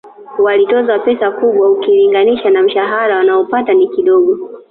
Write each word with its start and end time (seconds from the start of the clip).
Walitozwa 0.39 0.99
pesa 0.99 1.31
kubwa 1.31 1.69
ukilinganisha 1.71 2.49
na 2.49 2.63
mshahara 2.63 3.15
wanaopata 3.17 3.73
ni 3.73 3.87
kidogo 3.87 4.49